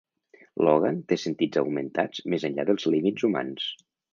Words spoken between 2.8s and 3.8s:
límits humans.